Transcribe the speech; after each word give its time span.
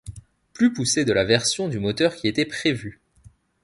Plus 0.53 0.73
poussée 0.73 1.05
de 1.05 1.13
la 1.13 1.25
version 1.25 1.67
du 1.69 1.77
moteur 1.77 2.15
qui 2.15 2.27
était 2.27 2.45
prévu. 2.47 2.99